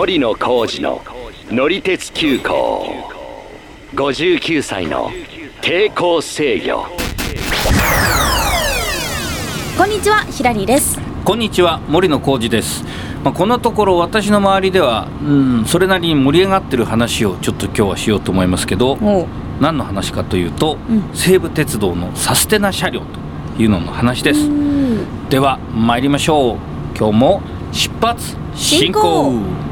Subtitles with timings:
[0.00, 1.02] 森野浩二の
[1.50, 2.86] 乗り鉄急行。
[3.92, 5.10] 59歳の
[5.60, 6.86] 抵抗制御。
[9.76, 10.98] こんにちはヒラリーです。
[11.22, 12.82] こんにちは森野浩二です、
[13.22, 18.96] まあ、このところ私の周りでは、うん、それなりに盛り上がってる話をちょっと今日はしようと思いますけど
[19.60, 21.10] 何の話かというと、うん。
[21.14, 23.02] 西武鉄道のサステナ車両
[23.56, 24.48] というのの話です。
[25.28, 26.56] では参りましょう。
[26.96, 29.69] 今日も出発進行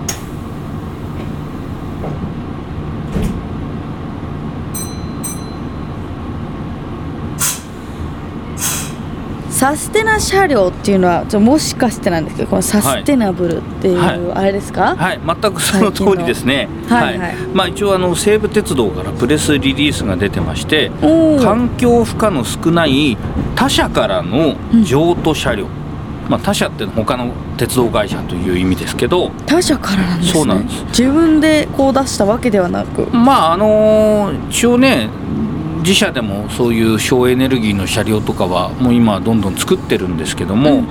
[9.58, 14.32] サステナ車両っていうのはちょもしかしてなんですけどこのサステナブルっていう、はい。
[14.34, 15.90] あれですか、はい、全くその。
[15.90, 16.68] 通りですね。
[16.88, 17.34] はいはい。
[17.52, 20.92] まあ一応あの西武鉄道からプレスリリースが出てまして、
[21.42, 23.16] 環境負荷の少ない
[23.56, 25.66] 他社からの譲渡車両。
[26.28, 30.32] まあ他社って他の鉄道会社という意味ですけど、他社からなんですね。
[30.34, 30.84] そうなんです。
[30.84, 33.08] 自分でこう出したわけではなく。
[33.10, 35.08] まああの一応ね。
[35.88, 40.82] 自社でもそういう省エネルギーの車両とかはもう今どんどん作ってるんですけども、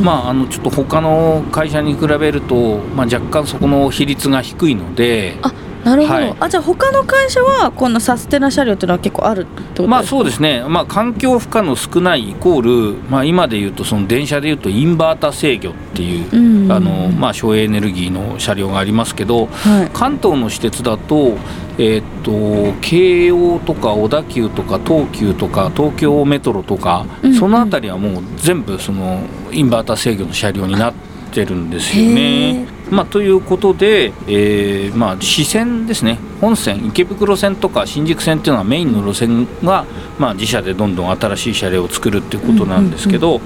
[0.00, 5.52] まああのちょっと他の会社に比べると、まあ、若干そこの比率が低いので、あ
[5.84, 6.36] なるほど、はい。
[6.40, 9.88] あじゃあ他の会社はこのサステナ車両っていうのは結構あるってことですか？
[9.88, 16.72] まあそうですね、まあ、環境負荷の少ないイコール、まあ、今でいうとその電車でいうとインバータ制御っていう、うん。
[16.72, 19.90] あのまあ、省エネルギーの車両がありますけどはい。
[19.92, 21.36] 関東の私鉄だと,、
[21.78, 27.36] えーっと京王とか小田急とか東急とか東京メトロとか、うんうん。
[27.36, 29.20] その辺りはもう全部その
[29.52, 30.94] インバータ制御の車両になっ
[31.32, 32.73] てるんですよへね。
[32.94, 36.18] まあ、ということで、えーまあ、支線ですね。
[36.40, 39.84] 本線池袋線とか新宿線っていうのはメインの路線が、
[40.18, 43.40] まあ、自社でどんどん新しい車両を作るっていうことなんですけど、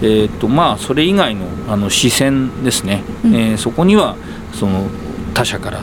[0.00, 3.34] えーとまあ、それ以外のあの支線ですね、うん。
[3.34, 4.16] えーそこには
[4.52, 4.88] その
[5.34, 5.80] 他社から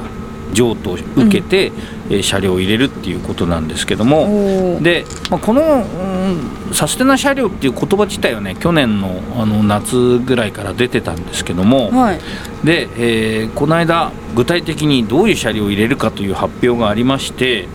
[0.53, 1.71] 譲渡を受けて、
[2.09, 12.19] えー車両を入れるっていうことなんですけども、で、まあ、この、うんサステナ車両っていう言葉自体はね去年のあの夏ぐらいから出てたんですけども、はい。
[12.63, 17.67] で、えーこの間具体的にどういう車両を入れるかという発表がありまして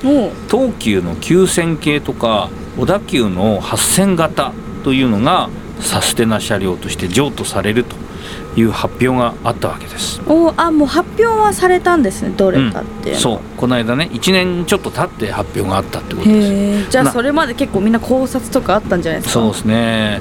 [0.51, 2.49] 東急の9000系とか
[2.79, 4.53] 小田急の8000型
[4.85, 5.51] というのが
[5.81, 7.97] サステナ車両として譲渡されると
[8.57, 10.21] いう発表があったわけです。
[10.27, 13.11] おあもう発表はされたんですねどれかって。
[13.11, 13.41] いうの、そう。
[13.57, 16.91] この間ね1年ちょっと経って発表があったってことです。
[16.91, 17.13] じゃあな。
[17.13, 19.41] それまで結構みんな考察とかあったんじゃないですか？
[19.41, 20.21] そうですね、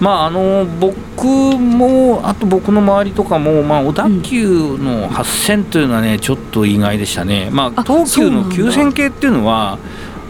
[0.00, 8.56] まあ、あの僕も、あと僕の周りとかも、まあ、小田急の8000というのはね、ちょっと意外でしたね、まあ、あ東急のそうなんだ。
[8.56, 9.78] 9000系っていうのは、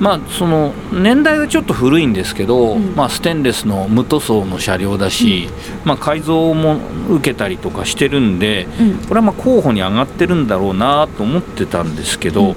[0.00, 2.94] まあ、その年代がちょっと古いんですけど、うん。
[2.94, 5.48] まあ、ステンレスの無塗装の車両だし、
[5.84, 6.76] まあ、改造も
[7.10, 8.94] 受けたりとかしてるんで、うん。
[9.06, 12.50] これはまあ候補に上がってるんだろうなと思ってたんですけど。
[12.50, 12.56] うん。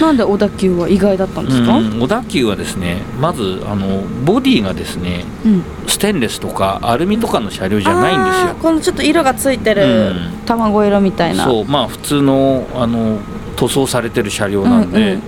[0.00, 2.00] なんで小田急は意外だったんですか、うん。
[2.00, 5.64] 小田急はですねまずあのボディがですねうん。
[5.86, 8.54] ステンレスとかアルミとかの車両じゃないんですよ。
[8.54, 10.32] このちょっと色がついてるうん。
[10.46, 11.64] 卵色みたいな、そう。
[11.66, 13.18] まあ普通のあの
[13.56, 15.22] 塗装されてる車両なんで、うんうん。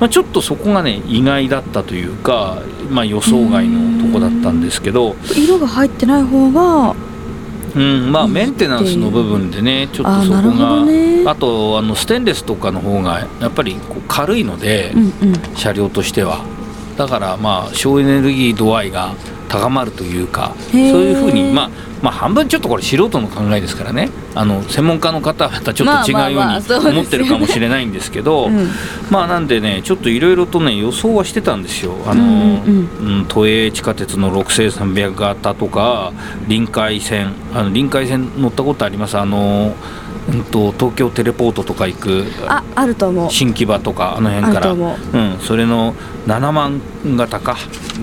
[0.00, 6.94] まあ、ちょっとそこがね意外だったというか、まあ、予想外のとこだったんですけど、色が入ってない方が
[7.74, 11.24] うんまあ、メンテナンスの部分でねちょっとそこがね。
[11.26, 15.56] あとあのステンレスとかの方がやっぱりこう軽いので、うんうん。
[15.56, 16.44] 車両としては。
[16.96, 19.14] だからまあ省エネルギー度合いが
[19.52, 21.70] 高まるというかそういうふうにまあ
[22.02, 24.08] まあ半分ちょっとこれ素人の考えですからね。
[24.34, 28.68] あの専門家の方はまたちょっと違うように思ってるかもしれないんですけど うん。
[29.10, 31.92] まあなんでねちょっといろいろとね予想はしてたんですよ。
[32.06, 33.26] あの、うんうんうん。
[33.28, 36.12] 都営地下鉄の6300型とか
[36.48, 39.18] 臨海線あの臨海線乗ったことあります？
[39.18, 39.74] あの、
[40.28, 43.30] うん、と東京テレポートとか行くああると思う。
[43.30, 44.72] 新木場とかあの辺から。
[44.72, 44.76] う。
[44.76, 45.94] ん、それの
[46.26, 47.56] 7万型か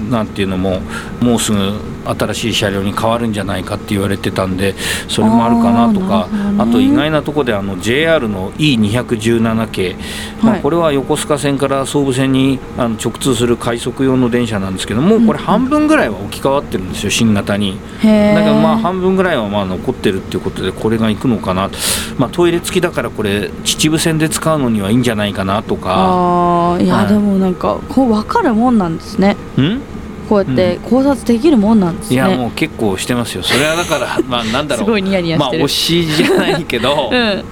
[0.10, 0.82] なんていうのも
[1.22, 4.76] もうすぐ新しい車両に変わるんじゃないかって言われてたんで
[5.08, 6.64] それもあるかなとかあね。
[6.64, 9.96] あと意外なところであの JR の E217 系、
[10.42, 10.62] まあ、はい。
[10.62, 17.80] これは横須賀線から総武線にあの直通する快速用の電車なんですけどもうこれ半分ぐらいは置き換わってるんですよ新型に。
[18.02, 21.70] だからまあ半分ぐらいはまあ残ってるっていうことでこれが行くのかな、
[22.18, 25.94] まあ、トイレ付きだからこれ秩父線で使うのにはいいんじゃないかなとか。
[25.96, 27.08] あーいや、はい。
[27.08, 29.36] でもなんかこう分かるもんなんですね。
[29.58, 29.82] ん？
[30.30, 33.42] こうやって考察できるもんなんですね、いやもう結構してますよ。
[33.42, 34.86] それはだから まあなんだろう。
[34.86, 35.64] すごいニヤニヤまあしてる。
[35.64, 37.44] 推しじゃないけど、 うん。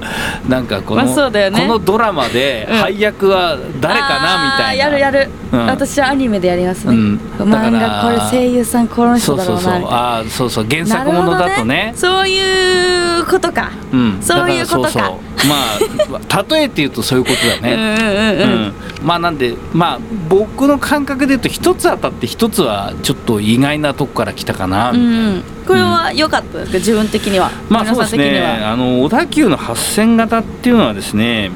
[0.47, 1.61] なんかこの,、まあそうだよね。
[1.61, 2.77] このドラマでうん。
[2.77, 5.65] 配役は誰かなみたいな、やるやる、うん。
[5.65, 7.19] 私はアニメでやりますね、うん。
[7.39, 9.89] 漫画これ声優さんこの人そうそうそうだろう。
[9.89, 10.67] あーそうそう。
[10.69, 11.93] 原作ものだとね。
[11.95, 12.39] そうい
[13.21, 15.13] うことか、うん、そういうことか。
[15.47, 15.55] ま
[16.29, 18.63] あ例えって言うとそういうことだね、 うんうんうん。
[18.65, 19.99] うん、まあなんでまあ
[20.29, 25.43] 僕の感覚で言うと一つ当たって一つはちょっと意外なとこから来たかな、うん。
[25.67, 27.51] これは良かったですか自分的には。
[27.69, 28.41] まあそうですね。
[28.41, 31.51] は、あの小田急の8000型っていうのはですね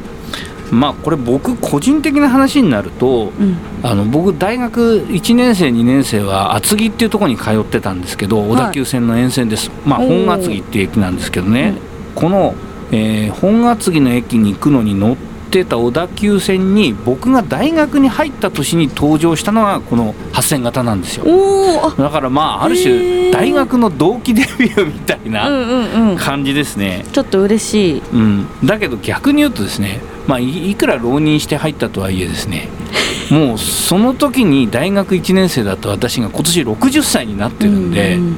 [0.72, 3.58] まあこれ僕個人的な話になると、うん。
[3.84, 10.26] あの僕大学1年生2年生は厚木っていうところに通ってたんですけど小田急線の沿線です、まあおー。
[10.26, 11.76] 本厚木っていう駅なんですけどね、
[12.16, 12.22] うん。
[12.22, 12.54] この、
[12.92, 15.31] えー本厚木の駅に行くのに乗って
[15.66, 21.26] た小田急線に僕が大学に入った年に登場したのがこの8000型なんですよ。
[21.98, 23.32] だからまああるへ種ー。
[23.32, 26.18] 大学の同期デビューみたいうんなうんうん。
[26.18, 28.02] 感じですね、ちょっと嬉しい。
[28.14, 32.70] うん、だけど逆に言うとですね、まあ、いいくら浪人して入ったとはいえですね
[33.32, 38.36] もうその時に大学1年生だった私が今年60歳になってるんで、うんうん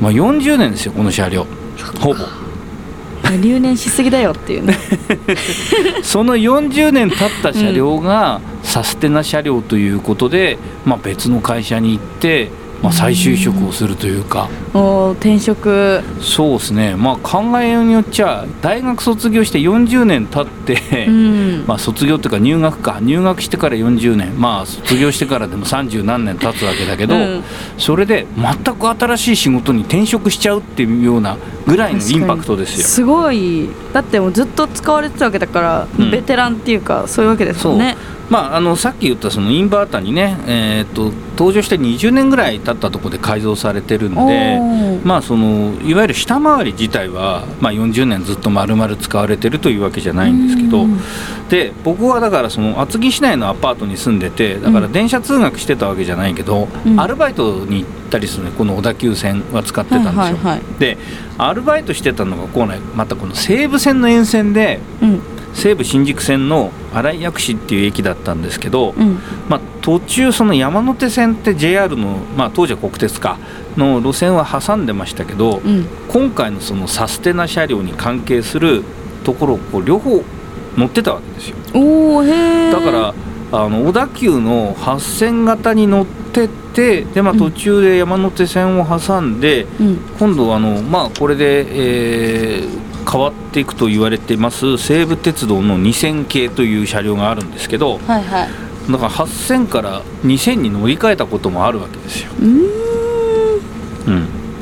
[0.00, 1.46] まあ、40年ですよこの車両。
[2.00, 2.20] ほぼ
[3.40, 4.78] 留年しすぎだよっていうね。
[6.02, 12.50] その40年経った車両がサステナ車両ということで、まあ、別の会社に行って、
[12.82, 16.02] まあ、再就職をするというか、おー転職。
[16.20, 16.94] そうですね。
[16.94, 21.64] まあ考えようによっちゃ大学卒業して40年経って、うん。
[21.66, 22.98] まあ、卒業っていうか入学か。
[23.00, 24.38] 入学してから40年。
[24.38, 27.44] まあ卒業してからでも30何年経つわけだけど、うん。
[27.78, 32.86] それで全く新しい仕事に転職しちゃうっていうようなぐらいのインパクトですよ。
[32.86, 33.68] すごい。
[33.92, 36.10] だってもうずっと使われてたわけだから、うん。
[36.10, 37.96] ベテランっていうかそういうわけですよね。
[38.28, 51.00] まあ、あのさっき言ったそのインバーターにね、えー、と登場して20年ぐらい経ったところで改造されてるんで、まあ、そのいわゆる下回り自体は、まあ、40年ずっと丸々使われてるというわけじゃないんですけどうん
[51.48, 57.00] で僕はだからその厚木市内のアパートに住んでてだから電車通学してたわけじゃないけど、うん。
[57.00, 60.18] アルバイトに行ったりするねこの小田急線は使ってたんですよ。
[60.18, 60.62] はいはいはい。
[60.80, 60.98] で
[61.38, 65.22] アルバイトしてたのがこうねまたこの西武線の沿線でうん。
[65.54, 69.18] 西武新宿線の新井薬師っていう駅だったんですけど、うん。
[69.48, 73.38] まあ、途中その山手線って JR の、まあ、当時は国鉄か
[73.74, 75.86] の路線は挟んでましたけど、うん。
[76.08, 78.84] 今回のそのサステナ車両に関係する
[79.24, 80.22] ところをこう両方
[80.76, 81.56] 乗ってたわけですよ。
[81.74, 83.14] おおへえだから
[83.52, 87.38] あの小田急の8000型に乗ってってで、まあ、うん。
[87.38, 89.96] 途中で山手線を挟んで、うん。
[90.18, 91.66] 今度あの、まあ、これで、
[92.58, 98.48] えー変わっていくと言われています西武鉄道の2000系という車両があるんですけどはいはい。
[98.90, 102.30] だから8000から2000に乗り換えたこともあるわけですよ。
[102.40, 102.85] うん、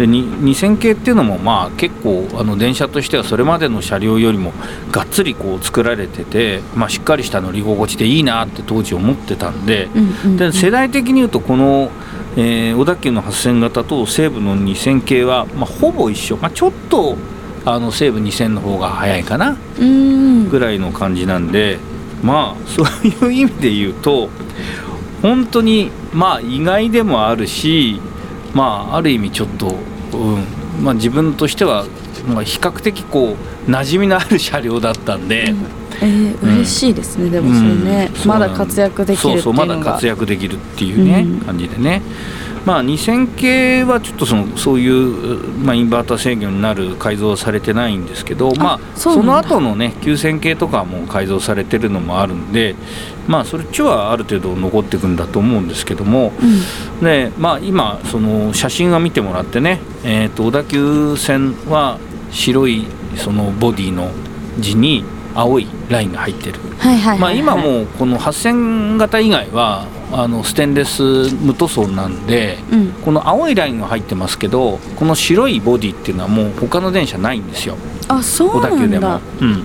[0.05, 4.53] でに2000系っていうのもまあ結構あの電車としてはそれまでの車両よりも
[4.91, 9.89] がっつりこう作られてて、まあ、しっかりした乗り心地でいいなって当時思ってたんで。
[9.95, 10.37] うんうんうん。
[10.37, 11.91] で世代的に言うとこの、
[12.37, 17.17] えー小田急の8000型と西武の2000系は、まあ、ほぼ一緒、まあ、ちょっと
[17.65, 19.57] あの西武2000の方が早いかな
[20.51, 21.79] ぐらいの感じなんで。
[22.23, 24.31] まあそういう意味で言うと
[25.21, 28.01] 本当にまあ意外でもあるし
[28.55, 29.77] まあある意味ちょっと、
[30.17, 30.45] うん。
[30.83, 31.87] まあ、自分としては、
[32.27, 35.53] まあ、比較的こう馴染みのある車両だったんで。
[36.01, 36.55] えー、うん。
[36.57, 38.29] 嬉しいですね、でもそれね、うん。
[38.29, 41.41] まだ活躍できるそうそうまだ活躍できるっていうね、うん。
[41.41, 42.03] 感じでね
[42.65, 52.75] まあ2000系はちょっとそのそういう、まあ、インバーター制御になる改造はされてないんですけどまあその後のね9000系とかはもう改造されてるのもあるんで
[53.29, 56.33] まあそれっちはある程度残っていくんだと思うんですけども、
[57.01, 57.05] うん。
[57.05, 61.99] でまあ、今その写真を見てもらってね、えー、と小田急線は
[62.31, 62.87] 白い
[63.17, 64.11] そのボディの
[64.59, 71.03] 字に青いラインが入ってる、はいはいはい、まあ、はい、今もうこの8000型以外はあのステンレス
[71.35, 72.93] 無塗装なんでうん。
[73.05, 77.77] この青いラインが入ってますけどこの白いボディっていうのはもう他の電車ないんですよ。
[78.09, 79.09] あそう小田急でも。
[79.09, 79.21] なんだ。
[79.41, 79.65] うん、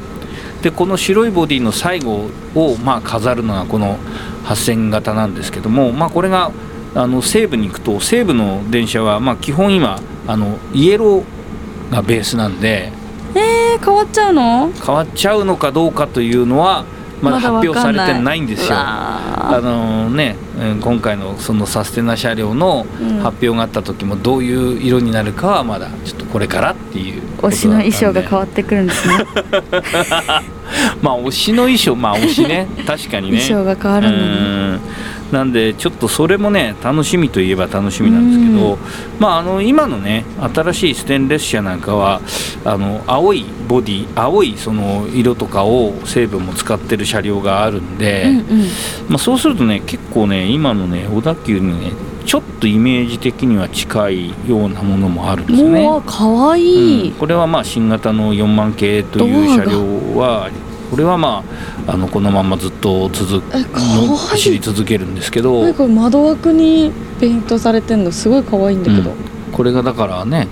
[0.62, 3.98] でこの白いボディの最後をまあ飾るのがこの
[4.46, 6.52] 8000型なんですけども、まあ、これが
[6.96, 12.92] あの西部に行くと西部の電車はまあ基本今あのイエローがベースなんで。
[13.36, 14.72] えー、変わっちゃうの？
[14.72, 16.84] 変わっちゃうのかどうかというのは
[17.22, 18.70] まだ発表されてないんですよ。
[18.72, 23.20] ああのね、うん今回のそのサステナ車両のうん。
[23.20, 29.26] 発表があった時もどういう色になるかはまだちょっとこれからっていう推しの衣装が変わってくるんですね。
[31.02, 32.68] まあ推しの衣装まあ推しね。
[32.88, 33.42] 確かにね。
[33.48, 34.22] 衣装が変わるのに。
[34.22, 34.80] うん
[35.32, 38.78] なんでちょっとそれもね楽しみといえば楽しみなんですけど、
[39.20, 42.22] まあ、あの今のね新しいステンレス車なんかは
[42.66, 48.68] あの青いボディ青いその色とかを成分も使ってる車両があるんで、うんうん。
[49.10, 51.92] まあ、そうするとね結構ね今のね小田急にね
[52.26, 55.84] ちょっとイメージ的には近いようなものもあるんですね。
[55.84, 57.10] もう可愛い。
[57.10, 57.18] うん。
[57.18, 59.80] これはまあ新型の4万系という車両
[60.16, 60.50] は
[60.90, 61.44] これはま
[61.88, 69.18] ああのこのままずっと続く走り続けるんですけど窓枠にペイントされてんのすごい可愛いんだけど、うん。
[69.52, 70.48] これがだからね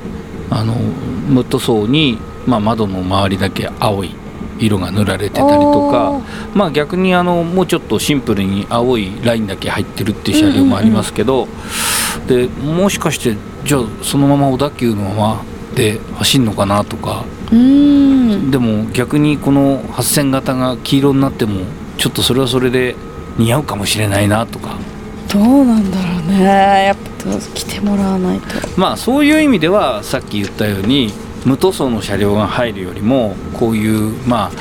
[0.50, 4.16] あのムッド層に、まあ、窓の周りだけ青い
[4.60, 6.22] 色が塗られてたりとか
[6.54, 11.48] まあ逆にあのもうちょっとシンプルに青いラインだけ入ってるっていう車両もありますけど、
[12.28, 15.46] でもしかしてじゃあそのまま小田急のまま
[15.78, 17.24] で走るのかなとか。
[17.52, 18.52] うーん。
[18.52, 21.62] でも逆にこの8000型が黄色になっても
[21.98, 22.96] ちょっとそれはそれで
[23.38, 24.76] 似合うかもしれないなとか。
[25.32, 26.86] どうなんだろうね。
[26.86, 28.48] やっぱ来てもらわないと。
[28.76, 31.14] まあそういう意味ではさっき言ったように
[31.46, 34.52] 無塗装の車両が入るよりもこういうま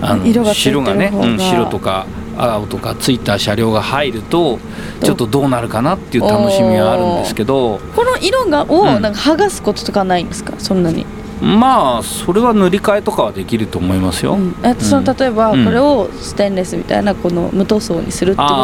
[0.00, 4.58] ああの色が白がね、うん、白とか青とかついた車両が入ると
[5.02, 7.80] ちょっとどうなるかなっていう楽しみはあるんですけど。
[7.94, 10.54] この色がをなんか剥がすこととかないんですか？
[10.58, 11.06] そんなに、
[11.42, 14.34] まあそれは塗り替えとかはできると思いますよ。
[14.34, 15.64] うん、えその例えばこうん。
[15.72, 18.60] れをステンレスみたいなこの無塗装にするってことは、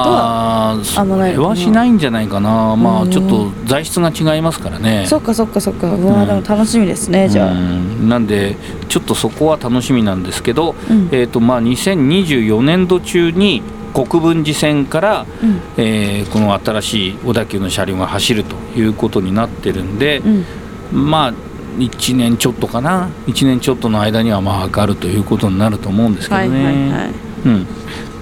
[0.70, 1.28] ああそあんまな。
[1.28, 2.76] いはしないんじゃないかな。
[2.76, 3.08] まうん。
[3.08, 5.04] あちょっと材質が違いますからね。
[5.06, 5.88] そっかそっかそっか。
[5.88, 6.26] うわ、うん。
[6.28, 8.08] でも楽しみですねじゃあ、うん。
[8.08, 8.56] なんで
[8.88, 11.08] ちょっとそこは楽しみなんですけど、うん。
[11.10, 15.60] えーとまあ、2024年度中に国分寺線から、うん。
[15.76, 21.10] えーこの新しい小田急の車両が走るということになってるんで、うん。
[21.10, 21.34] まあ
[21.78, 26.64] 1年ちょっとかな？1年ちょっとの間にはまあ上がるということになると思うんですけどはいね。
[26.64, 27.10] はいはい。
[27.46, 27.66] うん、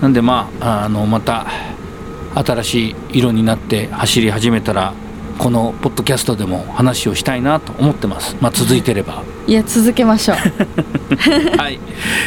[0.03, 1.47] なんでまああのまた
[2.35, 4.93] 新しい色になって走り始めたら
[5.38, 9.23] このポッドキャストでも話をしたいなと思ってます、まあ、続いてれば。
[9.47, 10.37] いや続けましょう。
[11.57, 11.79] はい、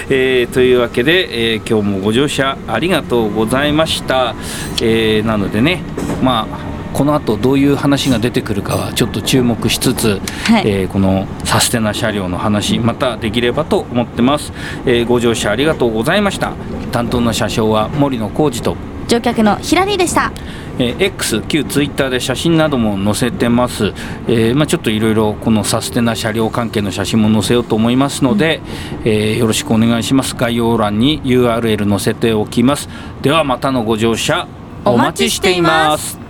[0.10, 4.36] えーというわけで、えー今日もご乗車ありがとうございました、
[4.82, 5.84] えーなのでね
[6.24, 10.64] まあこの後どういう話が出てくるかはちょっと注目しつつ、はい。
[10.66, 14.52] えーこのサステナ車両の話またできればと思ってます、
[14.86, 16.54] えーご乗車ありがとうございました。
[16.92, 18.76] 担当の車掌は森野浩二と。
[19.08, 20.32] 乗客のヒラリーでした。
[20.78, 23.94] えー X 旧ツイッターで写真なども載せてます、
[24.28, 28.62] えーまあ、ちょっといろいろこのサステナ車両関係の写真も載せようと思いますので、
[29.04, 30.36] えーよろしくお願いします。
[30.36, 32.90] 概要欄に URL 載せておきます。
[33.22, 34.48] ではまたのご乗車
[34.86, 36.29] お待ちしています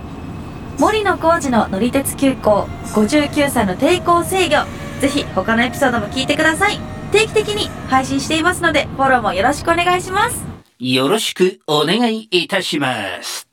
[0.80, 4.64] 森野浩二の乗り鉄急行59歳の抵抗制御。
[5.02, 6.78] ぜひ他のエピソードも聞いてください。
[7.12, 10.42] 定期的に配信していますのでフォローもよろしくお願いします。
[10.78, 13.49] よろしくお願いいたします。